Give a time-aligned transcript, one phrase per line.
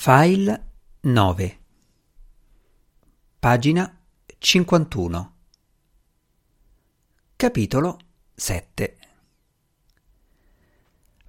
[0.00, 0.66] File
[1.00, 1.58] 9
[3.40, 3.98] Pagina
[4.38, 5.32] 51
[7.34, 7.98] Capitolo
[8.32, 8.96] 7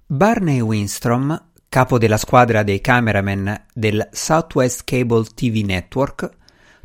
[0.06, 6.30] Barney Winstrom, capo della squadra dei cameraman del Southwest Cable TV Network,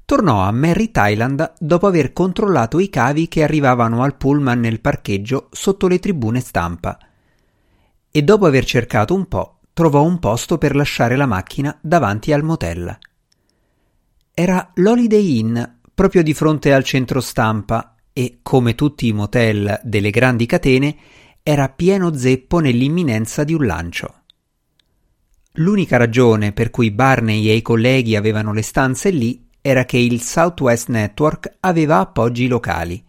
[0.05, 5.49] tornò a Merry Thailand dopo aver controllato i cavi che arrivavano al pullman nel parcheggio
[5.51, 6.97] sotto le tribune stampa.
[8.09, 12.43] E dopo aver cercato un po' trovò un posto per lasciare la macchina davanti al
[12.43, 12.97] motel.
[14.33, 15.61] Era l'Holiday Inn,
[15.93, 20.95] proprio di fronte al centro stampa, e, come tutti i motel delle grandi catene,
[21.43, 24.21] era pieno zeppo nell'imminenza di un lancio.
[25.55, 30.21] L'unica ragione per cui Barney e i colleghi avevano le stanze lì era che il
[30.21, 33.03] Southwest Network aveva appoggi locali.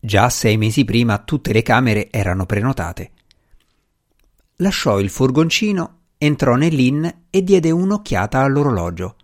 [0.00, 3.12] Già sei mesi prima tutte le camere erano prenotate
[4.56, 9.16] lasciò il furgoncino, entrò nell'inn e diede un'occhiata all'orologio.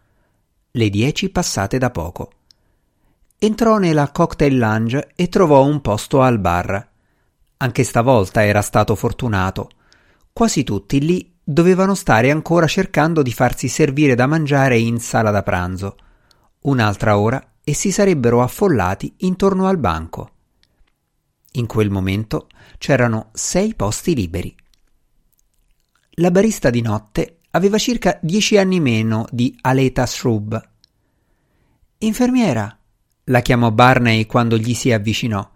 [0.72, 2.32] Le dieci passate da poco.
[3.38, 6.90] Entrò nella cocktail lounge e trovò un posto al bar.
[7.58, 9.70] Anche stavolta era stato fortunato.
[10.32, 15.42] Quasi tutti lì dovevano stare ancora cercando di farsi servire da mangiare in sala da
[15.42, 15.96] pranzo.
[16.62, 20.30] Un'altra ora e si sarebbero affollati intorno al banco.
[21.52, 24.54] In quel momento c'erano sei posti liberi.
[26.16, 30.60] La barista di notte aveva circa dieci anni meno di Aleta Shrub.
[31.98, 32.78] Infermiera,
[33.24, 35.50] la chiamò Barney quando gli si avvicinò.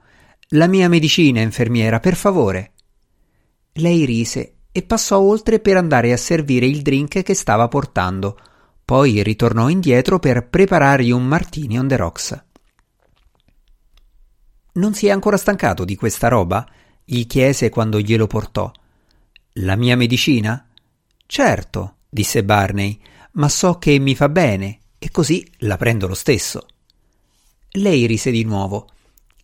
[0.51, 2.73] La mia medicina, infermiera, per favore.
[3.73, 8.39] Lei rise e passò oltre per andare a servire il drink che stava portando.
[8.83, 12.45] Poi ritornò indietro per preparargli un martini on the rocks.
[14.73, 16.67] Non si è ancora stancato di questa roba?
[17.05, 18.73] gli chiese quando glielo portò.
[19.61, 20.69] La mia medicina?
[21.25, 23.01] Certo, disse Barney,
[23.33, 26.67] ma so che mi fa bene e così la prendo lo stesso.
[27.71, 28.91] Lei rise di nuovo.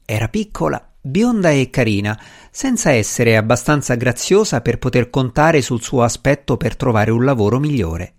[0.04, 2.20] Era piccola, bionda e carina,
[2.50, 8.12] senza essere abbastanza graziosa per poter contare sul suo aspetto per trovare un lavoro migliore.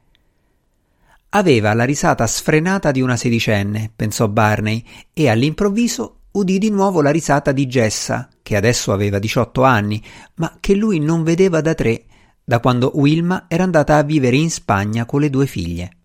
[1.29, 4.83] Aveva la risata sfrenata di una sedicenne, pensò Barney,
[5.13, 10.03] e all'improvviso udì di nuovo la risata di Gessa, che adesso aveva 18 anni,
[10.35, 12.05] ma che lui non vedeva da tre,
[12.43, 15.97] da quando Wilma era andata a vivere in Spagna con le due figlie.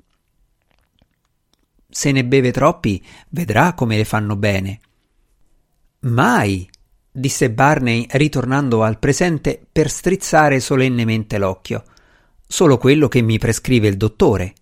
[1.91, 4.81] Se ne beve troppi, vedrà come le fanno bene.
[6.01, 6.69] Mai,
[7.11, 11.85] disse Barney ritornando al presente per strizzare solennemente l'occhio.
[12.47, 14.55] Solo quello che mi prescrive il dottore.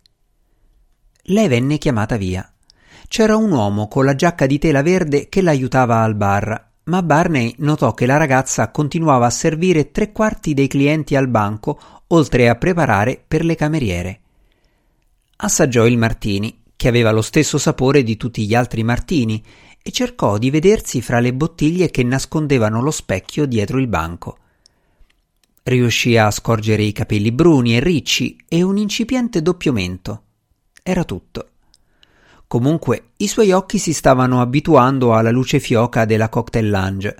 [1.25, 2.49] Lei venne chiamata via.
[3.09, 7.53] C'era un uomo con la giacca di tela verde che l'aiutava al bar ma Barney
[7.59, 11.79] notò che la ragazza continuava a servire tre quarti dei clienti al banco,
[12.09, 14.21] oltre a preparare per le cameriere.
[15.39, 19.43] Assaggiò il martini, che aveva lo stesso sapore di tutti gli altri martini,
[19.83, 24.39] e cercò di vedersi fra le bottiglie che nascondevano lo specchio dietro il banco.
[25.65, 30.23] Riuscì a scorgere i capelli bruni e ricci e un incipiente doppio mento.
[30.85, 31.49] Era tutto.
[32.49, 37.17] Comunque i suoi occhi si stavano abituando alla luce fioca della cocktail lounge.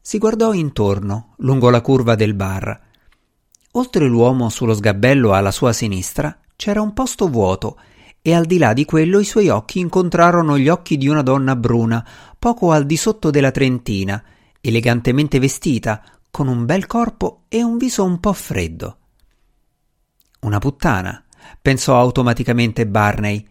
[0.00, 2.80] Si guardò intorno, lungo la curva del bar.
[3.72, 7.78] Oltre l'uomo sullo sgabello alla sua sinistra c'era un posto vuoto
[8.20, 11.56] e al di là di quello i suoi occhi incontrarono gli occhi di una donna
[11.56, 12.06] bruna,
[12.38, 14.22] poco al di sotto della trentina,
[14.60, 18.96] elegantemente vestita, con un bel corpo e un viso un po' freddo.
[20.42, 21.24] Una puttana,
[21.60, 23.44] pensò automaticamente Barney,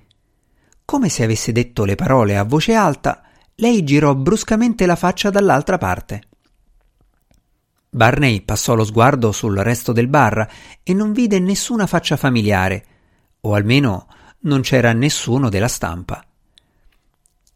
[0.92, 3.24] come se avesse detto le parole a voce alta,
[3.56, 6.24] lei girò bruscamente la faccia dall'altra parte.
[7.90, 10.46] Barney passò lo sguardo sul resto del bar
[10.84, 12.86] e non vide nessuna faccia familiare,
[13.40, 14.08] o almeno
[14.40, 16.22] non c'era nessuno della stampa.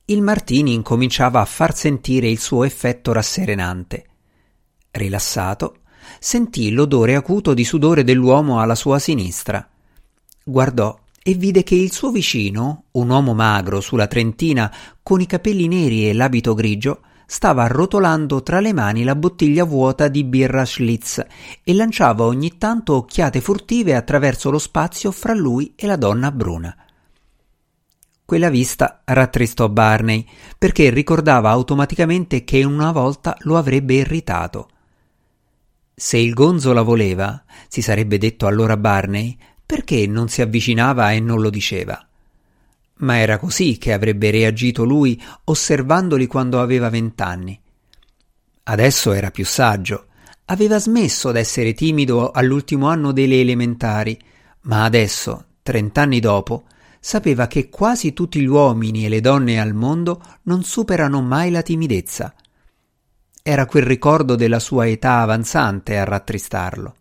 [0.05, 4.05] Il Martini incominciava a far sentire il suo effetto rasserenante.
[4.91, 5.79] Rilassato,
[6.19, 9.67] sentì l'odore acuto di sudore dell'uomo alla sua sinistra.
[10.41, 15.67] Guardò e vide che il suo vicino, un uomo magro sulla trentina con i capelli
[15.67, 21.25] neri e l'abito grigio, stava arrotolando tra le mani la bottiglia vuota di birra Schlitz
[21.63, 26.77] e lanciava ogni tanto occhiate furtive attraverso lo spazio fra lui e la donna bruna.
[28.23, 30.23] Quella vista rattristò Barney
[30.59, 34.69] perché ricordava automaticamente che una volta lo avrebbe irritato.
[35.95, 41.19] Se il gonzo la voleva, si sarebbe detto allora Barney, perché non si avvicinava e
[41.19, 42.05] non lo diceva?
[42.97, 47.59] Ma era così che avrebbe reagito lui osservandoli quando aveva vent'anni.
[48.63, 50.07] Adesso era più saggio.
[50.45, 54.17] Aveva smesso d'essere timido all'ultimo anno delle elementari,
[54.61, 56.65] ma adesso, trent'anni dopo,
[56.99, 61.61] sapeva che quasi tutti gli uomini e le donne al mondo non superano mai la
[61.61, 62.33] timidezza.
[63.43, 66.95] Era quel ricordo della sua età avanzante a rattristarlo.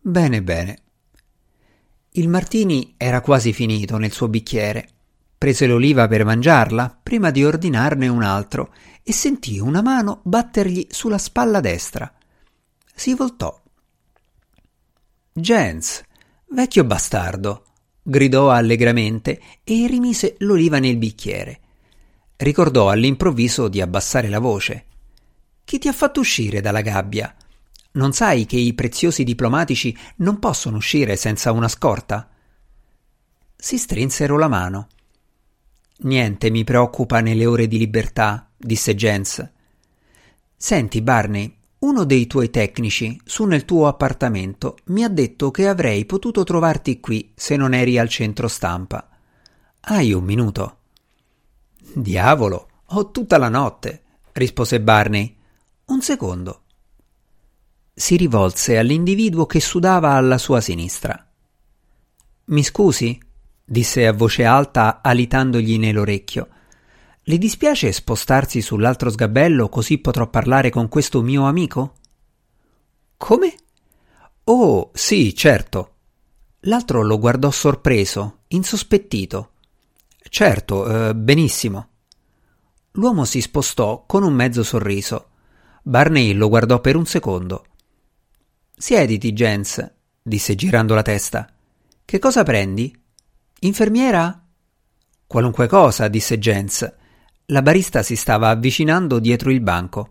[0.00, 0.78] Bene, bene.
[2.16, 4.88] Il martini era quasi finito nel suo bicchiere.
[5.36, 8.72] Prese l'oliva per mangiarla prima di ordinarne un altro
[9.02, 12.12] e sentì una mano battergli sulla spalla destra.
[12.94, 13.60] Si voltò.
[15.32, 16.04] Jens,
[16.50, 17.64] vecchio bastardo,
[18.00, 21.58] gridò allegramente e rimise l'oliva nel bicchiere.
[22.36, 24.84] Ricordò all'improvviso di abbassare la voce.
[25.64, 27.34] Chi ti ha fatto uscire dalla gabbia?
[27.94, 32.28] Non sai che i preziosi diplomatici non possono uscire senza una scorta?
[33.56, 34.88] Si strinsero la mano.
[35.98, 39.48] Niente mi preoccupa nelle ore di libertà, disse Jens.
[40.56, 46.04] Senti, Barney, uno dei tuoi tecnici, su nel tuo appartamento, mi ha detto che avrei
[46.04, 49.08] potuto trovarti qui se non eri al centro stampa.
[49.80, 50.78] Hai un minuto?
[51.92, 54.02] Diavolo, ho tutta la notte,
[54.32, 55.36] rispose Barney.
[55.86, 56.63] Un secondo.
[57.96, 61.24] Si rivolse all'individuo che sudava alla sua sinistra.
[62.46, 63.16] Mi scusi?
[63.64, 66.48] disse a voce alta, alitandogli nell'orecchio.
[67.22, 71.94] Le dispiace spostarsi sull'altro sgabello così potrò parlare con questo mio amico?
[73.16, 73.54] Come?
[74.42, 75.92] Oh, sì, certo.
[76.62, 79.52] L'altro lo guardò sorpreso, insospettito.
[80.28, 81.88] Certo, eh, benissimo.
[82.92, 85.28] L'uomo si spostò con un mezzo sorriso.
[85.82, 87.66] Barney lo guardò per un secondo.
[88.84, 89.92] Siediti, Jens,
[90.22, 91.50] disse girando la testa.
[92.04, 92.94] Che cosa prendi?
[93.60, 94.44] Infermiera?
[95.26, 96.92] Qualunque cosa, disse Jens.
[97.46, 100.10] La barista si stava avvicinando dietro il banco.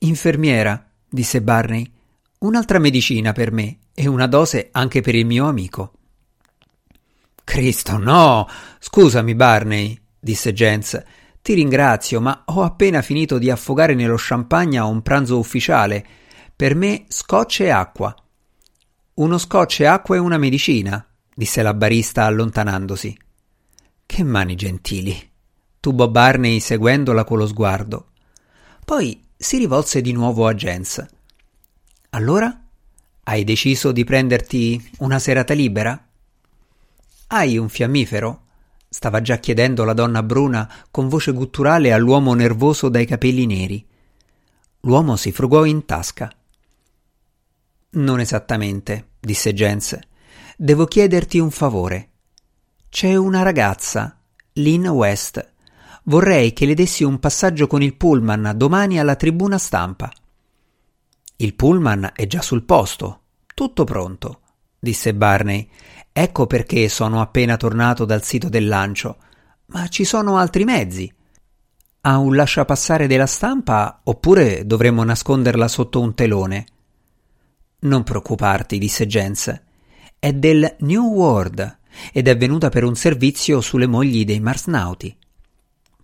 [0.00, 1.90] Infermiera, disse Barney,
[2.40, 5.92] un'altra medicina per me e una dose anche per il mio amico.
[7.44, 8.46] Cristo, no!
[8.78, 11.02] Scusami, Barney, disse Jens.
[11.40, 16.06] Ti ringrazio, ma ho appena finito di affogare nello champagne un pranzo ufficiale.
[16.56, 18.16] Per me scotch e acqua.
[19.14, 23.14] Uno scotch e acqua e una medicina, disse la barista allontanandosi.
[24.06, 25.30] Che mani gentili
[25.78, 28.06] tubò Barney seguendola con lo sguardo.
[28.86, 31.06] Poi si rivolse di nuovo a Jens.
[32.10, 32.58] Allora?
[33.24, 36.08] Hai deciso di prenderti una serata libera?
[37.26, 38.44] Hai un fiammifero?
[38.88, 43.86] stava già chiedendo la donna bruna con voce gutturale all'uomo nervoso dai capelli neri.
[44.80, 46.32] L'uomo si frugò in tasca.
[47.96, 49.98] Non esattamente, disse Jens.
[50.56, 52.10] Devo chiederti un favore.
[52.88, 54.18] C'è una ragazza,
[54.54, 55.54] Lynn West,
[56.08, 60.08] Vorrei che le dessi un passaggio con il pullman domani alla tribuna stampa.
[61.38, 63.22] Il pullman è già sul posto,
[63.54, 64.40] tutto pronto,
[64.78, 65.68] disse Barney.
[66.12, 69.16] Ecco perché sono appena tornato dal sito del lancio.
[69.66, 71.12] Ma ci sono altri mezzi.
[72.02, 76.66] Ha un lasciapassare della stampa oppure dovremmo nasconderla sotto un telone?
[77.80, 79.62] Non preoccuparti, disse Jens.
[80.18, 81.78] È del New World
[82.12, 85.16] ed è venuta per un servizio sulle mogli dei marsnauti.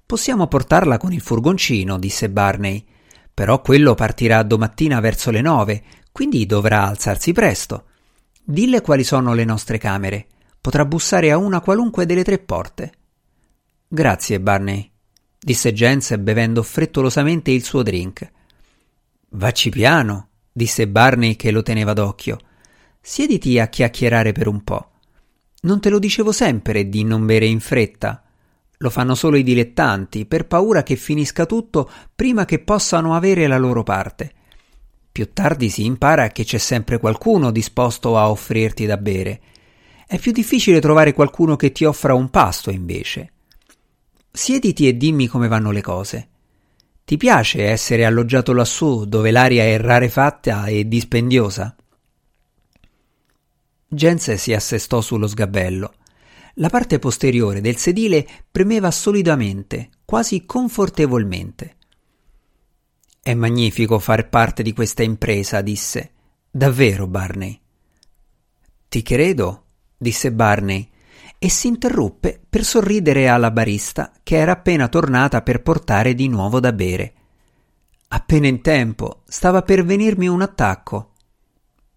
[0.05, 2.85] Possiamo portarla con il furgoncino, disse Barney.
[3.33, 5.83] Però quello partirà domattina verso le nove,
[6.13, 7.87] quindi dovrà alzarsi presto.
[8.45, 10.27] Dille quali sono le nostre camere.
[10.61, 12.93] Potrà bussare a una qualunque delle tre porte.
[13.89, 14.91] Grazie, Barney,
[15.39, 18.31] disse Jens bevendo frettolosamente il suo drink.
[19.31, 22.39] Vacci piano, disse Barney che lo teneva d'occhio.
[23.01, 24.91] Siediti a chiacchierare per un po'.
[25.63, 28.23] Non te lo dicevo sempre di non bere in fretta.
[28.79, 33.59] Lo fanno solo i dilettanti, per paura che finisca tutto prima che possano avere la
[33.59, 34.33] loro parte.
[35.13, 39.41] Più tardi si impara che c'è sempre qualcuno disposto a offrirti da bere.
[40.07, 43.33] È più difficile trovare qualcuno che ti offra un pasto, invece.
[44.31, 46.29] Siediti e dimmi come vanno le cose.
[47.05, 51.75] Ti piace essere alloggiato lassù, dove l'aria è rarefatta e dispendiosa?
[53.89, 55.95] Jens si assestò sullo sgabello.
[56.57, 61.77] La parte posteriore del sedile premeva solidamente, quasi confortevolmente.
[63.23, 66.13] È magnifico far parte di questa impresa, disse.
[66.51, 67.59] Davvero, Barney.
[68.89, 69.65] Ti credo,
[69.97, 70.91] disse Barney,
[71.45, 76.61] e si interruppe per sorridere alla barista che era appena tornata per portare di nuovo
[76.61, 77.15] da bere.
[78.07, 81.15] Appena in tempo, stava per venirmi un attacco.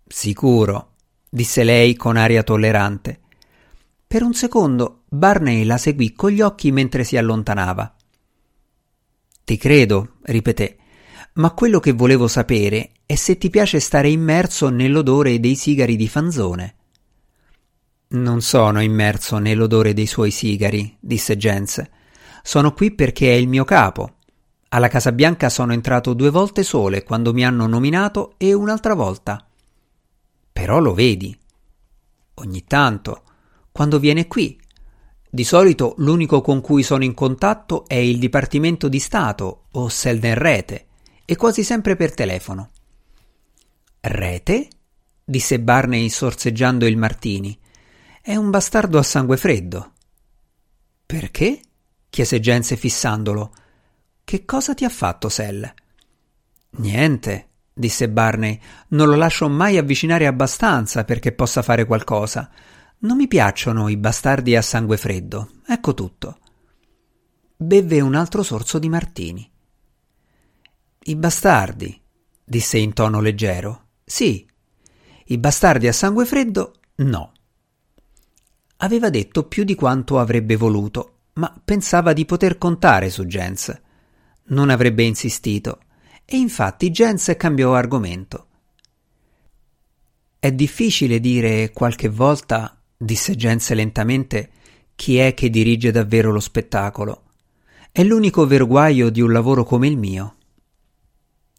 [0.07, 0.93] Sicuro,
[1.29, 3.19] disse lei con aria tollerante.
[4.07, 7.95] Per un secondo Barney la seguì con gli occhi mentre si allontanava.
[9.43, 10.77] Ti credo, ripeté,
[11.33, 16.07] ma quello che volevo sapere è se ti piace stare immerso nell'odore dei sigari di
[16.07, 16.75] fanzone.
[18.15, 21.83] Non sono immerso nell'odore dei suoi sigari, disse Jens.
[22.41, 24.19] Sono qui perché è il mio capo.
[24.69, 29.45] Alla Casa Bianca sono entrato due volte sole quando mi hanno nominato e un'altra volta.
[30.53, 31.37] Però lo vedi.
[32.35, 33.23] Ogni tanto,
[33.73, 34.57] quando viene qui.
[35.29, 40.35] Di solito l'unico con cui sono in contatto è il Dipartimento di Stato o Selden
[40.35, 40.85] Rete,
[41.25, 42.69] e quasi sempre per telefono.
[43.99, 44.69] Rete?
[45.21, 47.59] disse Barney sorseggiando il martini.
[48.27, 49.93] È un bastardo a sangue freddo.
[51.05, 51.61] Perché?
[52.09, 53.53] chiese Gense fissandolo.
[54.23, 55.71] Che cosa ti ha fatto Sel?
[56.77, 58.59] Niente, disse Barney.
[58.87, 62.49] Non lo lascio mai avvicinare abbastanza perché possa fare qualcosa.
[63.01, 65.51] Non mi piacciono i bastardi a sangue freddo.
[65.67, 66.39] Ecco tutto.
[67.55, 69.47] Bevve un altro sorso di martini.
[71.03, 72.01] I bastardi,
[72.43, 73.89] disse in tono leggero.
[74.03, 74.49] Sì.
[75.25, 77.33] I bastardi a sangue freddo, no.
[78.77, 83.81] Aveva detto più di quanto avrebbe voluto, ma pensava di poter contare su Jens.
[84.47, 85.79] Non avrebbe insistito,
[86.25, 88.47] e infatti Jens cambiò argomento.
[90.37, 94.51] È difficile dire qualche volta, disse Jens lentamente,
[94.95, 97.23] chi è che dirige davvero lo spettacolo.
[97.91, 100.35] È l'unico verguaio di un lavoro come il mio.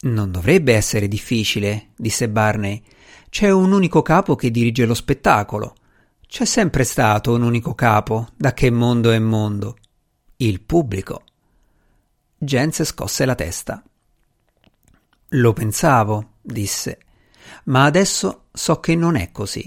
[0.02, 2.82] Non dovrebbe essere difficile, disse Barney.
[3.30, 5.74] C'è un unico capo che dirige lo spettacolo.
[6.36, 9.78] C'è sempre stato un unico capo, da che mondo è mondo.
[10.36, 11.22] Il pubblico.
[12.36, 13.82] Jens scosse la testa.
[15.28, 16.98] Lo pensavo, disse,
[17.64, 19.66] ma adesso so che non è così.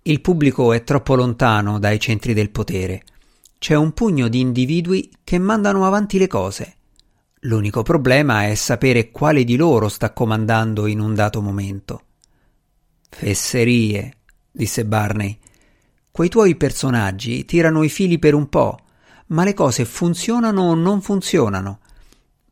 [0.00, 3.02] Il pubblico è troppo lontano dai centri del potere.
[3.58, 6.76] C'è un pugno di individui che mandano avanti le cose.
[7.40, 12.04] L'unico problema è sapere quale di loro sta comandando in un dato momento.
[13.10, 14.14] Fesserie,
[14.50, 15.38] disse Barney.
[16.10, 18.78] Quei tuoi personaggi tirano i fili per un po',
[19.28, 21.80] ma le cose funzionano o non funzionano.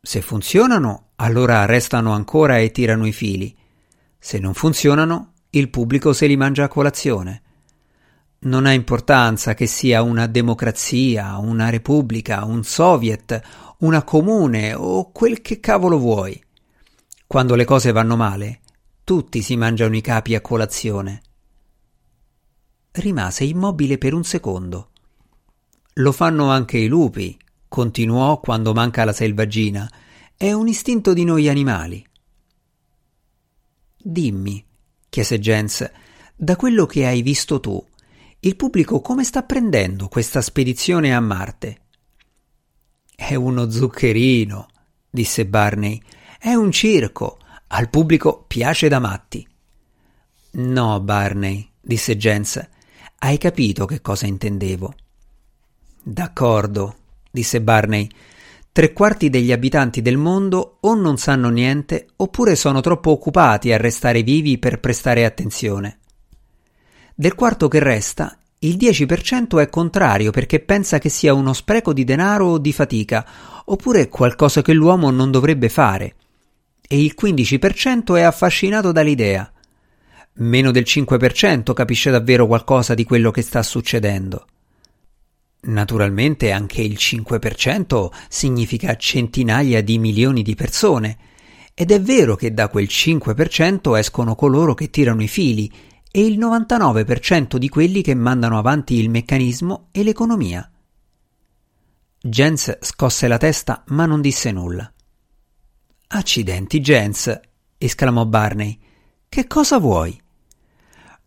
[0.01, 3.55] Se funzionano, allora restano ancora e tirano i fili.
[4.17, 7.41] Se non funzionano, il pubblico se li mangia a colazione.
[8.39, 13.41] Non ha importanza che sia una democrazia, una repubblica, un soviet,
[13.79, 16.41] una comune o quel che cavolo vuoi.
[17.27, 18.61] Quando le cose vanno male,
[19.03, 21.21] tutti si mangiano i capi a colazione.
[22.91, 24.89] Rimase immobile per un secondo.
[25.93, 29.89] Lo fanno anche i lupi, continuò quando manca la selvaggina.
[30.35, 32.05] È un istinto di noi animali.
[34.01, 34.65] Dimmi,
[35.09, 35.89] chiese Jens,
[36.35, 37.85] da quello che hai visto tu,
[38.39, 41.81] il pubblico come sta prendendo questa spedizione a Marte?
[43.13, 44.67] È uno zuccherino,
[45.09, 46.01] disse Barney.
[46.39, 47.37] È un circo.
[47.67, 49.45] Al pubblico piace da matti.
[50.51, 52.65] No, Barney, disse Jens.
[53.21, 54.93] Hai capito che cosa intendevo.
[56.01, 56.95] D'accordo,
[57.29, 58.09] disse Barney.
[58.71, 63.77] Tre quarti degli abitanti del mondo o non sanno niente oppure sono troppo occupati a
[63.77, 65.99] restare vivi per prestare attenzione.
[67.13, 72.05] Del quarto che resta, il 10% è contrario perché pensa che sia uno spreco di
[72.05, 73.25] denaro o di fatica,
[73.65, 76.15] oppure qualcosa che l'uomo non dovrebbe fare.
[76.87, 79.51] E il 15% è affascinato dall'idea.
[80.33, 84.45] Meno del 5% capisce davvero qualcosa di quello che sta succedendo.
[85.61, 91.17] Naturalmente anche il 5% significa centinaia di milioni di persone,
[91.73, 95.71] ed è vero che da quel 5% escono coloro che tirano i fili
[96.11, 100.69] e il 99% di quelli che mandano avanti il meccanismo e l'economia.
[102.21, 104.91] Jens scosse la testa ma non disse nulla.
[106.07, 107.39] Accidenti, Jens,
[107.77, 108.77] esclamò Barney.
[109.29, 110.19] Che cosa vuoi?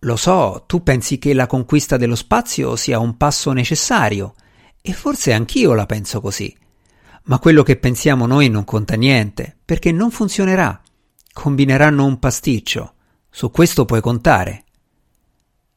[0.00, 4.34] Lo so, tu pensi che la conquista dello spazio sia un passo necessario,
[4.82, 6.54] e forse anch'io la penso così.
[7.26, 10.82] Ma quello che pensiamo noi non conta niente, perché non funzionerà.
[11.32, 12.94] Combineranno un pasticcio.
[13.30, 14.64] Su questo puoi contare.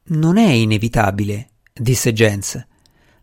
[0.06, 2.66] Non è inevitabile, disse Jens.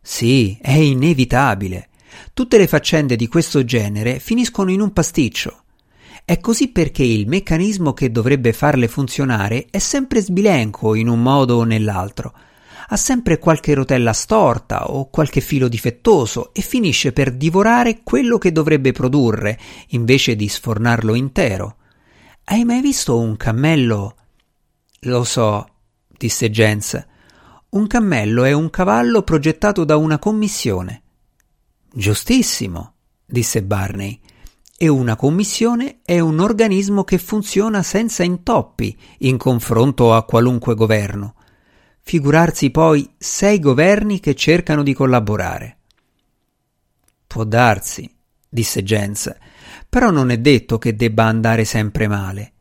[0.00, 1.88] Sì, è inevitabile.
[2.32, 5.61] Tutte le faccende di questo genere finiscono in un pasticcio.
[6.24, 11.56] È così perché il meccanismo che dovrebbe farle funzionare è sempre sbilenco in un modo
[11.56, 12.32] o nell'altro.
[12.88, 18.52] Ha sempre qualche rotella storta o qualche filo difettoso e finisce per divorare quello che
[18.52, 21.76] dovrebbe produrre, invece di sfornarlo intero.
[22.44, 24.16] Hai mai visto un cammello?
[25.00, 25.66] Lo so,
[26.06, 27.06] disse Jens.
[27.70, 31.02] Un cammello è un cavallo progettato da una commissione.
[31.92, 34.20] Giustissimo, disse Barney.
[34.82, 41.36] E una commissione è un organismo che funziona senza intoppi in confronto a qualunque governo.
[42.00, 45.76] Figurarsi poi sei governi che cercano di collaborare.
[47.28, 48.12] Può darsi,
[48.48, 49.32] disse Jens,
[49.88, 52.52] però non è detto che debba andare sempre male.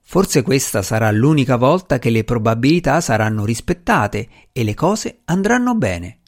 [0.00, 6.20] Forse questa sarà l'unica volta che le probabilità saranno rispettate e le cose andranno bene.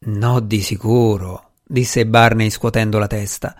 [0.00, 3.56] No, di sicuro, disse Barney scuotendo la testa.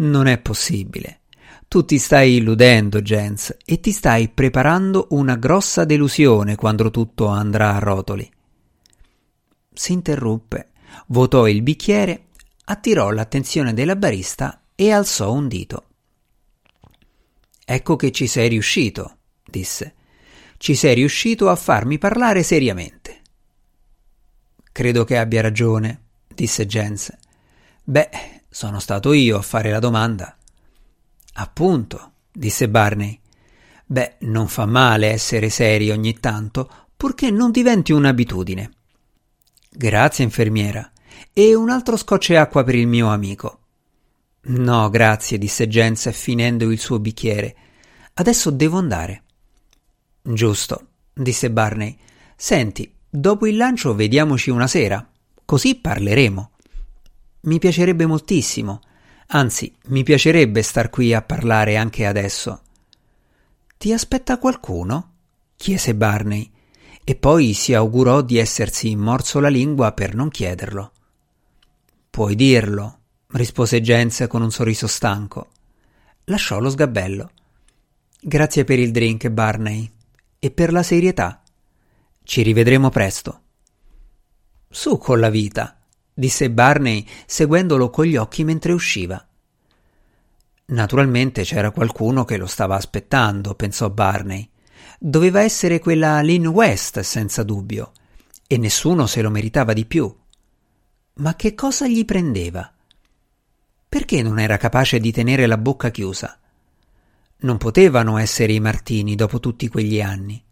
[0.00, 1.20] Non è possibile.
[1.68, 7.74] Tu ti stai illudendo, Jens, e ti stai preparando una grossa delusione quando tutto andrà
[7.74, 8.28] a rotoli.
[9.72, 10.70] Si interruppe,
[11.08, 12.28] vuotò il bicchiere,
[12.64, 15.84] attirò l'attenzione della barista e alzò un dito.
[17.64, 19.94] Ecco che ci sei riuscito, disse.
[20.56, 23.20] Ci sei riuscito a farmi parlare seriamente.
[24.72, 27.16] Credo che abbia ragione, disse Jens.
[27.84, 30.36] Beh, sono stato io a fare la domanda.
[31.34, 33.18] Appunto, disse Barney.
[33.86, 38.70] Beh, non fa male essere seri ogni tanto, purché non diventi un'abitudine.
[39.70, 40.90] Grazie, infermiera.
[41.32, 43.58] E un altro scotch e acqua per il mio amico.
[44.42, 47.56] No, grazie, disse Jens finendo il suo bicchiere.
[48.14, 49.22] Adesso devo andare.
[50.22, 51.96] Giusto, disse Barney.
[52.36, 55.08] Senti, dopo il lancio vediamoci una sera,
[55.44, 56.50] così parleremo.
[57.42, 58.80] Mi piacerebbe moltissimo.
[59.28, 62.62] Anzi, mi piacerebbe star qui a parlare anche adesso.
[63.78, 65.12] Ti aspetta qualcuno?
[65.56, 66.50] chiese Barney,
[67.04, 70.92] e poi si augurò di essersi morso la lingua per non chiederlo.
[72.10, 75.50] Puoi dirlo, rispose Jens con un sorriso stanco.
[76.24, 77.30] Lasciò lo sgabello.
[78.20, 79.90] Grazie per il drink, Barney,
[80.38, 81.42] e per la serietà.
[82.22, 83.40] Ci rivedremo presto.
[84.68, 85.79] Su con la vita,
[86.20, 89.26] disse Barney seguendolo con gli occhi mentre usciva.
[90.66, 94.48] Naturalmente c'era qualcuno che lo stava aspettando, pensò Barney.
[94.98, 97.92] Doveva essere quella Lynn West, senza dubbio,
[98.46, 100.14] e nessuno se lo meritava di più.
[101.14, 102.70] Ma che cosa gli prendeva?
[103.88, 106.38] Perché non era capace di tenere la bocca chiusa?
[107.38, 110.44] Non potevano essere i Martini dopo tutti quegli anni.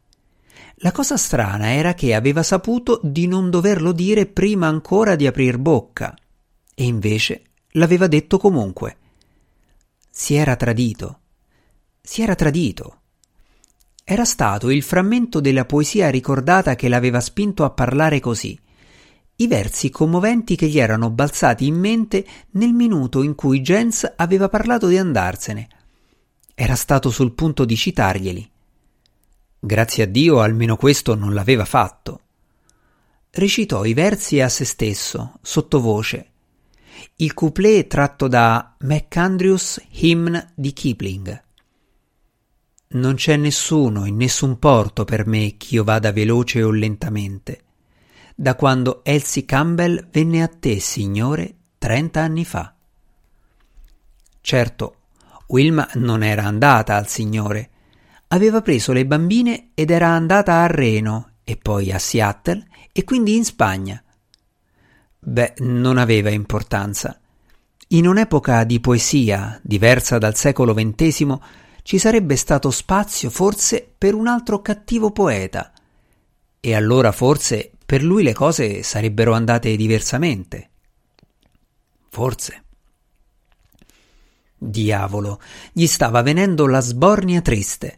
[0.80, 5.58] La cosa strana era che aveva saputo di non doverlo dire prima ancora di aprir
[5.58, 6.16] bocca,
[6.74, 8.96] e invece l'aveva detto comunque.
[10.10, 11.20] Si era tradito.
[12.00, 13.00] Si era tradito.
[14.04, 18.58] Era stato il frammento della poesia ricordata che l'aveva spinto a parlare così
[19.40, 24.48] i versi commoventi che gli erano balzati in mente nel minuto in cui Jens aveva
[24.48, 25.68] parlato di andarsene.
[26.54, 28.50] Era stato sul punto di citarglieli.
[29.60, 32.20] Grazie a Dio almeno questo non l'aveva fatto.
[33.30, 36.30] Recitò i versi a se stesso, sottovoce.
[37.16, 41.44] Il couplet tratto da MacAndrews Hymn di Kipling.
[42.90, 47.62] Non c'è nessuno in nessun porto per me ch'io vada veloce o lentamente
[48.40, 52.72] da quando Elsie Campbell venne a te, Signore, trenta anni fa.
[54.40, 54.94] Certo,
[55.48, 57.70] Wilma non era andata al Signore.
[58.28, 63.36] Aveva preso le bambine ed era andata a Reno e poi a Seattle e quindi
[63.36, 64.02] in Spagna.
[65.18, 67.18] Beh, non aveva importanza.
[67.88, 71.38] In un'epoca di poesia diversa dal secolo XX
[71.82, 75.72] ci sarebbe stato spazio forse per un altro cattivo poeta.
[76.60, 80.68] E allora forse per lui le cose sarebbero andate diversamente.
[82.10, 82.62] Forse.
[84.58, 85.40] Diavolo,
[85.72, 87.96] gli stava venendo la sbornia triste.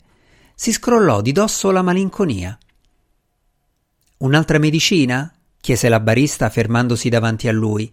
[0.61, 2.59] Si scrollò di dosso la malinconia.
[4.19, 5.35] Un'altra medicina?
[5.59, 7.91] chiese la barista fermandosi davanti a lui.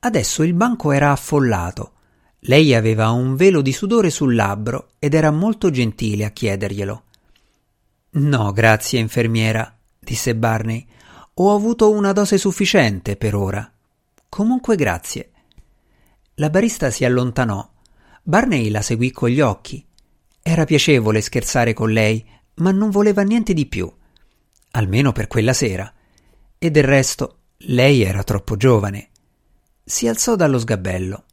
[0.00, 1.92] Adesso il banco era affollato.
[2.40, 7.02] Lei aveva un velo di sudore sul labbro ed era molto gentile a chiederglielo.
[8.10, 10.84] No, grazie, infermiera, disse Barney.
[11.34, 13.72] Ho avuto una dose sufficiente per ora.
[14.28, 15.30] Comunque grazie.
[16.34, 17.64] La barista si allontanò.
[18.24, 19.86] Barney la seguì con gli occhi.
[20.46, 22.22] Era piacevole scherzare con lei,
[22.56, 23.90] ma non voleva niente di più.
[24.72, 25.90] Almeno per quella sera.
[26.58, 29.08] E del resto, lei era troppo giovane.
[29.82, 31.24] Si alzò dallo sgabello.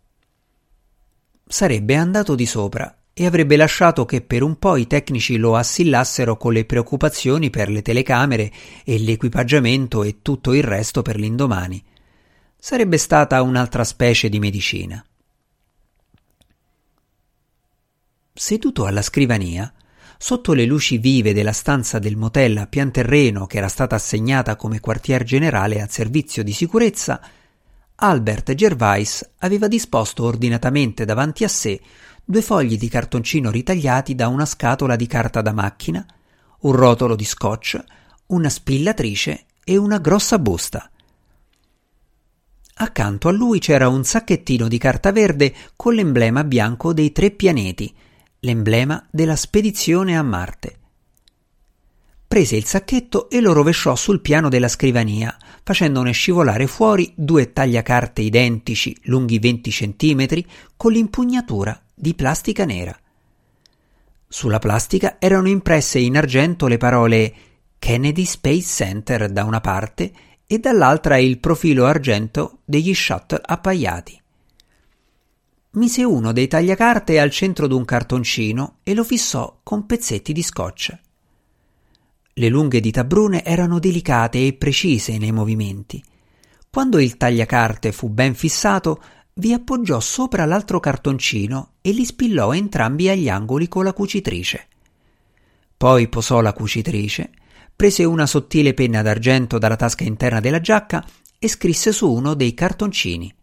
[1.46, 6.38] Sarebbe andato di sopra e avrebbe lasciato che per un po' i tecnici lo assillassero
[6.38, 8.50] con le preoccupazioni per le telecamere
[8.86, 11.84] e l'equipaggiamento e tutto il resto per l'indomani.
[12.58, 15.06] Sarebbe stata un'altra specie di medicina.
[18.34, 19.72] Seduto alla scrivania,
[20.18, 24.56] sotto le luci vive della stanza del motel a pian terreno che era stata assegnata
[24.56, 27.20] come quartier generale al servizio di sicurezza,
[27.96, 31.82] Albert Gervais aveva disposto ordinatamente davanti a sé
[32.24, 36.06] due fogli di cartoncino ritagliati da una scatola di carta da macchina,
[36.62, 37.84] un rotolo di scotch,
[38.28, 40.90] una spillatrice e una grossa busta.
[42.76, 47.94] Accanto a lui c'era un sacchettino di carta verde con l'emblema bianco dei tre pianeti,
[48.44, 50.78] l'emblema della spedizione a Marte.
[52.28, 58.22] Prese il sacchetto e lo rovesciò sul piano della scrivania, facendone scivolare fuori due tagliacarte
[58.22, 60.44] identici lunghi 20 centimetri
[60.76, 62.98] con l'impugnatura di plastica nera.
[64.28, 67.34] Sulla plastica erano impresse in argento le parole
[67.78, 70.12] Kennedy Space Center da una parte
[70.48, 74.21] e dall'altra il profilo argento degli shuttle appaiati.
[75.74, 81.00] Mise uno dei tagliacarte al centro d'un cartoncino e lo fissò con pezzetti di scotch.
[82.34, 86.04] Le lunghe dita brune erano delicate e precise nei movimenti.
[86.70, 89.02] Quando il tagliacarte fu ben fissato,
[89.36, 94.68] vi appoggiò sopra l'altro cartoncino e li spillò entrambi agli angoli con la cucitrice.
[95.78, 97.32] Poi posò la cucitrice,
[97.74, 101.02] prese una sottile penna d'argento dalla tasca interna della giacca
[101.40, 103.34] e scrisse su uno dei cartoncini.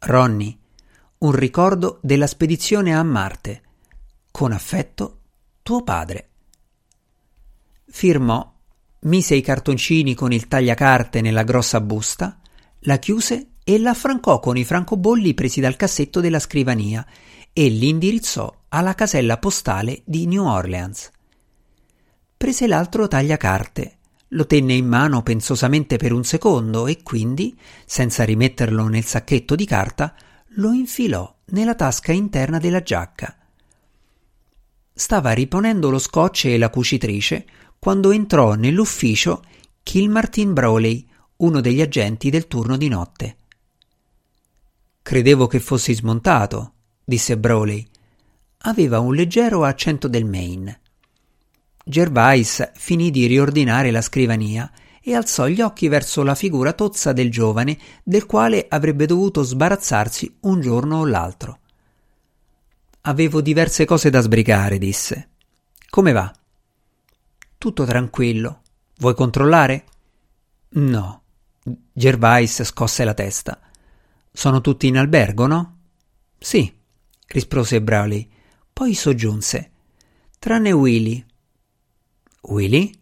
[0.00, 0.56] Ronnie,
[1.18, 3.62] un ricordo della spedizione a Marte.
[4.30, 5.20] Con affetto,
[5.62, 6.28] tuo padre.
[7.88, 8.54] Firmò,
[9.00, 12.38] mise i cartoncini con il tagliacarte nella grossa busta,
[12.80, 17.04] la chiuse e la affrancò con i francobolli presi dal cassetto della scrivania
[17.52, 21.10] e li indirizzò alla casella postale di New Orleans.
[22.36, 23.95] Prese l'altro tagliacarte,
[24.28, 29.66] lo tenne in mano pensosamente per un secondo e quindi, senza rimetterlo nel sacchetto di
[29.66, 30.14] carta,
[30.56, 33.36] lo infilò nella tasca interna della giacca
[34.98, 37.46] stava riponendo lo scotch e la cucitrice
[37.78, 39.44] quando entrò nell'ufficio
[39.82, 43.36] Kilmartin Browley, uno degli agenti del turno di notte.
[45.02, 46.72] Credevo che fossi smontato,
[47.04, 47.86] disse Browley.
[48.60, 50.80] Aveva un leggero accento del Maine.
[51.88, 54.68] Gervais finì di riordinare la scrivania
[55.00, 60.38] e alzò gli occhi verso la figura tozza del giovane del quale avrebbe dovuto sbarazzarsi
[60.40, 61.60] un giorno o l'altro.
[63.02, 65.28] Avevo diverse cose da sbrigare, disse.
[65.88, 66.34] Come va?
[67.56, 68.62] Tutto tranquillo.
[68.96, 69.84] Vuoi controllare?
[70.70, 71.22] No.
[71.92, 73.60] Gervais scosse la testa.
[74.32, 75.76] Sono tutti in albergo, no?
[76.36, 76.76] Sì,
[77.28, 78.28] rispose Browley.
[78.72, 79.70] Poi soggiunse.
[80.40, 81.24] Tranne Willy.
[82.48, 82.92] Willy?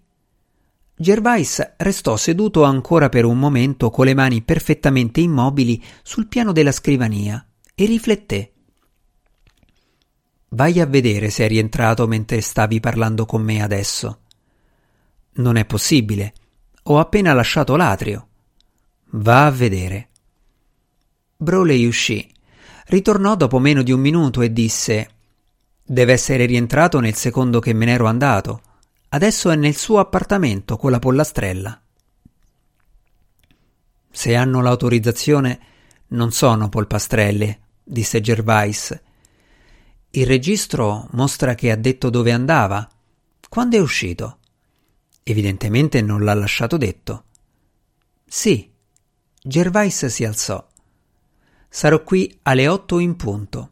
[0.96, 6.72] Gervais restò seduto ancora per un momento con le mani perfettamente immobili sul piano della
[6.72, 8.52] scrivania e rifletté.
[10.50, 14.20] Vai a vedere se è rientrato mentre stavi parlando con me adesso.
[15.32, 16.32] Non è possibile.
[16.84, 18.28] Ho appena lasciato l'atrio.
[19.16, 20.10] Va a vedere.
[21.36, 22.32] Broley uscì.
[22.86, 25.08] Ritornò dopo meno di un minuto e disse
[25.82, 28.60] Deve essere rientrato nel secondo che me n'ero andato.
[29.14, 31.80] Adesso è nel suo appartamento con la pollastrella.
[34.10, 35.60] Se hanno l'autorizzazione,
[36.08, 39.02] non sono polpastrelle, disse Gervais
[40.16, 42.88] il registro mostra che ha detto dove andava.
[43.48, 44.38] Quando è uscito?
[45.24, 47.24] Evidentemente non l'ha lasciato detto.
[48.24, 48.70] Sì.
[49.42, 50.64] Gervais si alzò.
[51.68, 53.70] Sarò qui alle otto in punto.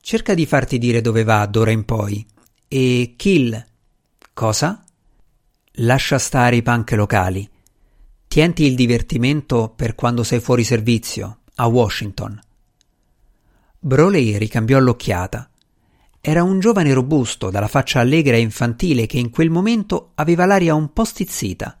[0.00, 2.26] Cerca di farti dire dove va d'ora in poi.
[2.66, 3.66] E Kill.
[4.36, 4.84] Cosa?
[5.76, 7.48] Lascia stare i punk locali.
[8.28, 12.38] Tienti il divertimento per quando sei fuori servizio, a Washington.
[13.78, 15.48] Broley ricambiò l'occhiata.
[16.20, 20.74] Era un giovane robusto, dalla faccia allegra e infantile, che in quel momento aveva l'aria
[20.74, 21.78] un po' stizzita.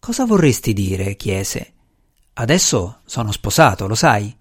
[0.00, 1.14] Cosa vorresti dire?
[1.14, 1.74] chiese.
[2.32, 4.36] Adesso sono sposato, lo sai?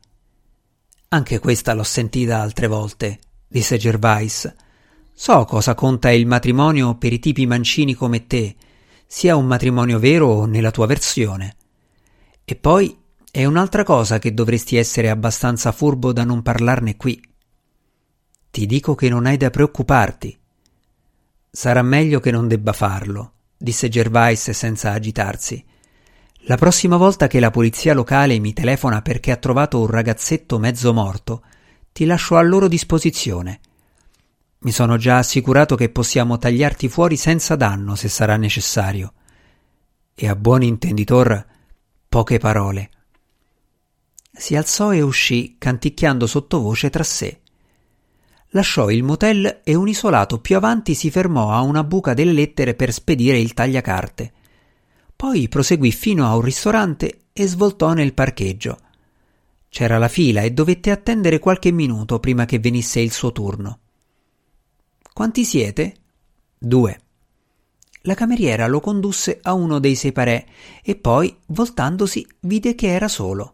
[1.10, 4.52] Anche questa l'ho sentita altre volte, disse Gervais.
[5.22, 8.56] So cosa conta il matrimonio per i tipi mancini come te,
[9.06, 11.58] sia un matrimonio vero o nella tua versione.
[12.44, 12.98] E poi
[13.30, 17.22] è un'altra cosa che dovresti essere abbastanza furbo da non parlarne qui.
[18.50, 20.36] Ti dico che non hai da preoccuparti.
[21.52, 25.64] Sarà meglio che non debba farlo, disse Gervais senza agitarsi.
[26.46, 30.92] La prossima volta che la polizia locale mi telefona perché ha trovato un ragazzetto mezzo
[30.94, 31.44] morto,
[31.92, 33.60] ti lascio a loro disposizione.
[34.62, 39.14] Mi sono già assicurato che possiamo tagliarti fuori senza danno se sarà necessario.
[40.14, 41.46] E a buon intenditor,
[42.08, 42.90] poche parole
[44.42, 47.42] si alzò e uscì canticchiando sottovoce tra sé.
[48.54, 52.74] Lasciò il motel e un isolato più avanti si fermò a una buca delle lettere
[52.74, 54.34] per spedire il tagliacarte.
[55.16, 58.80] Poi proseguì fino a un ristorante e svoltò nel parcheggio.
[59.70, 63.81] C'era la fila e dovette attendere qualche minuto prima che venisse il suo turno.
[65.14, 65.96] Quanti siete?
[66.58, 67.00] Due.
[68.04, 70.48] La cameriera lo condusse a uno dei separé
[70.82, 73.54] e poi, voltandosi, vide che era solo.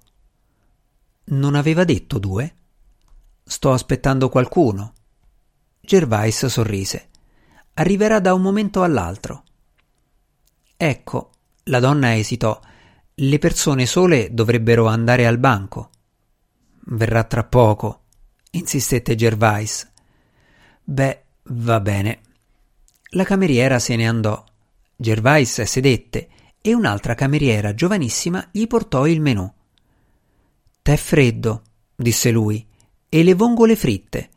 [1.26, 2.56] Non aveva detto due?
[3.44, 4.94] Sto aspettando qualcuno.
[5.82, 7.10] Gervais sorrise.
[7.74, 9.44] Arriverà da un momento all'altro.
[10.78, 11.32] Ecco,
[11.64, 12.60] la donna esitò.
[13.16, 15.90] Le persone sole dovrebbero andare al banco.
[16.90, 18.04] Verrà tra poco,
[18.52, 19.92] insistette Gervais.
[20.84, 22.22] Beh, va bene.
[23.12, 24.44] La cameriera se ne andò.
[24.96, 26.30] Gervais sedette
[26.62, 29.50] e un'altra cameriera giovanissima gli portò il menù.
[30.82, 31.62] Tè freddo,
[31.96, 32.66] disse lui,
[33.10, 34.30] e le vongole fritte.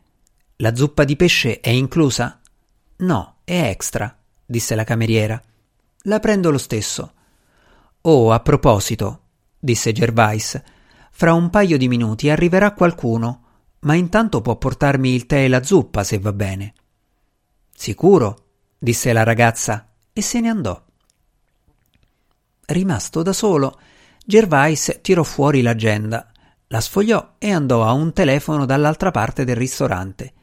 [0.57, 2.39] La zuppa di pesce è inclusa?
[2.97, 5.41] No, è extra, disse la cameriera.
[6.03, 7.13] La prendo lo stesso.
[8.01, 9.21] Oh, a proposito,
[9.59, 10.61] disse Gervais,
[11.11, 13.43] fra un paio di minuti arriverà qualcuno,
[13.81, 16.73] ma intanto può portarmi il tè e la zuppa se va bene.
[17.81, 20.79] Sicuro, disse la ragazza e se ne andò.
[22.67, 23.79] Rimasto da solo,
[24.23, 26.31] Gervais tirò fuori l'agenda,
[26.67, 30.33] la sfogliò e andò a un telefono dall'altra parte del ristorante.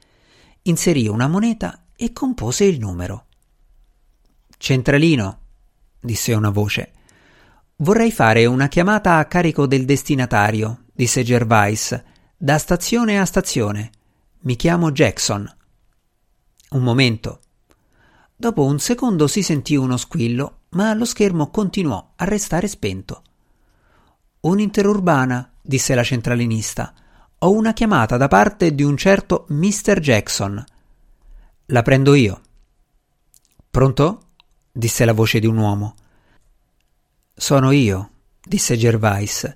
[0.62, 3.26] Inserì una moneta e compose il numero.
[4.56, 5.38] Centralino,
[6.00, 6.90] disse una voce.
[7.76, 12.02] Vorrei fare una chiamata a carico del destinatario, disse Gervais,
[12.36, 13.92] da stazione a stazione.
[14.40, 15.57] Mi chiamo Jackson.
[16.70, 17.40] Un momento,
[18.40, 23.22] Dopo un secondo si sentì uno squillo, ma lo schermo continuò a restare spento.
[24.42, 26.94] Un'interurbana, disse la centralinista.
[27.38, 29.98] Ho una chiamata da parte di un certo Mr.
[29.98, 30.64] Jackson.
[31.66, 32.40] La prendo io.
[33.68, 34.26] Pronto?
[34.70, 35.96] disse la voce di un uomo.
[37.34, 39.52] Sono io, disse Gervais.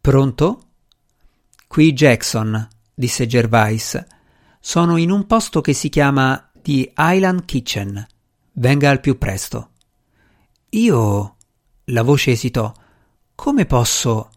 [0.00, 0.62] Pronto?
[1.68, 4.04] Qui Jackson, disse Gervais.
[4.58, 8.08] Sono in un posto che si chiama The Island Kitchen.
[8.54, 9.70] Venga al più presto.
[10.70, 11.36] Io.
[11.84, 12.72] La voce esitò.
[13.36, 14.30] Come posso?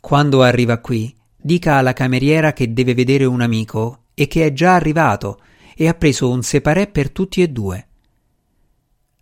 [0.00, 4.74] Quando arriva qui, dica alla cameriera che deve vedere un amico e che è già
[4.74, 5.38] arrivato
[5.74, 7.86] e ha preso un separé per tutti e due.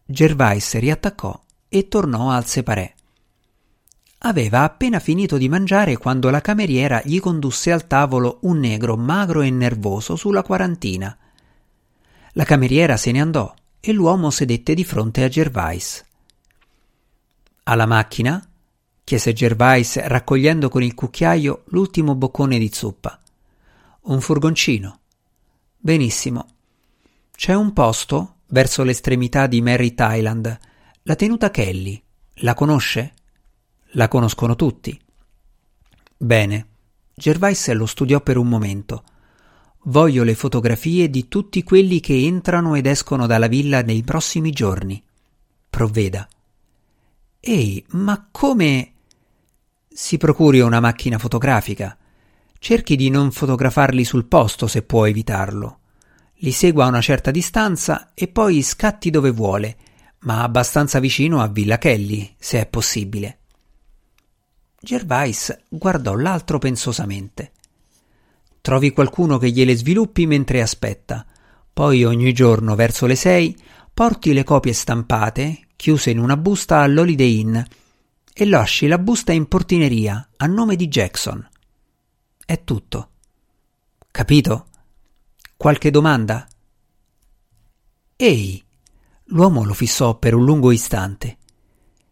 [0.05, 2.95] Gervais riattaccò e tornò al separé.
[4.23, 9.41] Aveva appena finito di mangiare quando la cameriera gli condusse al tavolo un negro magro
[9.41, 11.17] e nervoso sulla quarantina.
[12.33, 16.05] La cameriera se ne andò e l'uomo sedette di fronte a Gervais.
[17.63, 18.47] Alla macchina?
[19.05, 23.19] chiese Gervais raccogliendo con il cucchiaio l'ultimo boccone di zuppa.
[24.03, 25.00] Un furgoncino.
[25.83, 26.47] Benissimo.
[27.35, 30.59] C'è un posto, verso l'estremità di Mary Thailand,
[31.05, 32.01] la tenuta Kelly.
[32.43, 33.15] La conosce?
[33.93, 35.01] La conoscono tutti.
[36.19, 36.67] Bene.
[37.15, 39.05] Gervais lo studiò per un momento.
[39.85, 45.03] Voglio le fotografie di tutti quelli che entrano ed escono dalla villa nei prossimi giorni.
[45.71, 46.29] Provveda.
[47.41, 48.93] Ehi, ma come?
[49.89, 51.97] Si procuri una macchina fotografica.
[52.63, 55.79] Cerchi di non fotografarli sul posto se può evitarlo.
[56.43, 59.77] Li segua a una certa distanza e poi scatti dove vuole,
[60.21, 63.39] ma abbastanza vicino a Villa Kelly, se è possibile.
[64.79, 67.53] Gervais guardò l'altro pensosamente.
[68.61, 71.25] Trovi qualcuno che gliele sviluppi mentre aspetta.
[71.73, 73.57] Poi ogni giorno verso le sei
[73.93, 77.59] porti le copie stampate, chiuse in una busta all'Holiday Inn,
[78.35, 81.49] e lasci la busta in portineria a nome di Jackson.
[82.51, 83.11] È tutto.
[84.11, 84.67] Capito?
[85.57, 86.49] Qualche domanda?
[88.17, 88.61] Ehi!
[89.27, 91.39] L'uomo lo fissò per un lungo istante.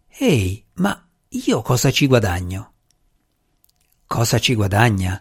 [0.07, 2.73] Ehi, ma io cosa ci guadagno?
[4.07, 5.21] Cosa ci guadagna?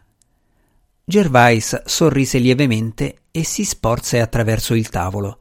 [1.04, 5.40] Gervais sorrise lievemente e si sporse attraverso il tavolo.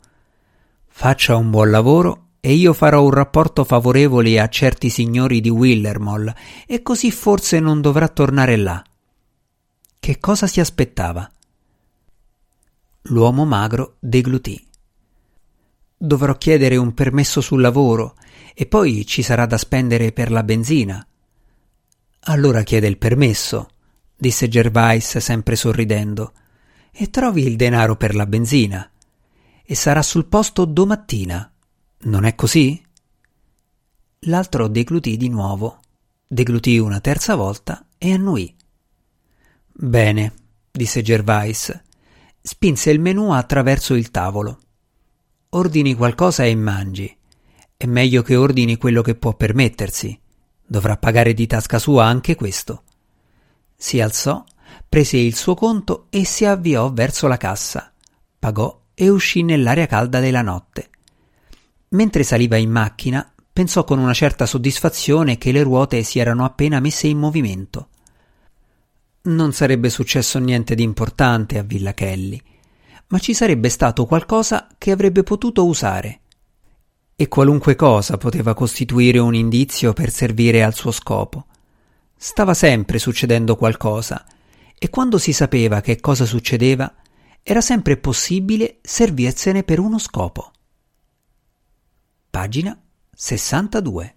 [0.87, 6.35] Faccia un buon lavoro e io farò un rapporto favorevole a certi signori di Willermall
[6.67, 8.83] e così forse non dovrà tornare là.
[10.07, 11.29] Che cosa si aspettava?
[13.07, 14.64] L'uomo magro deglutì.
[15.97, 18.14] Dovrò chiedere un permesso sul lavoro
[18.55, 21.05] E poi ci sarà da spendere per la benzina.
[22.21, 23.71] Allora chiede il permesso,
[24.16, 26.35] disse Gervais sempre sorridendo,
[26.92, 28.88] e trovi il denaro per la benzina.
[29.64, 31.53] E sarà sul posto domattina.
[32.03, 32.81] Non è così?
[34.21, 35.81] L'altro deglutì di nuovo,
[36.29, 38.55] deglutì una terza volta e annuì.
[39.79, 40.33] Bene,
[40.71, 41.83] disse Gervais.
[42.41, 44.59] Spinse il menù attraverso il tavolo.
[45.51, 47.15] Ordini qualcosa e mangi.
[47.77, 50.19] È meglio che ordini quello che può permettersi.
[50.67, 52.85] Dovrà pagare di tasca sua anche questo.
[53.77, 54.43] Si alzò,
[54.89, 57.93] prese il suo conto e si avviò verso la cassa.
[58.39, 60.89] Pagò e uscì nell'aria calda della notte.
[61.89, 66.81] Mentre saliva in macchina, pensò con una certa soddisfazione che le ruote si erano appena
[66.81, 67.91] messe in movimento.
[69.27, 72.41] Non sarebbe successo niente di importante a Villa Kelly,
[73.09, 76.21] ma ci sarebbe stato qualcosa che avrebbe potuto usare.
[77.17, 81.47] E qualunque cosa poteva costituire un indizio per servire al suo scopo.
[82.17, 84.25] Stava sempre succedendo qualcosa,
[84.79, 86.95] e quando si sapeva che cosa succedeva,
[87.43, 90.53] era sempre possibile servirsene per uno scopo.
[92.31, 92.81] Pagina
[93.12, 94.15] 62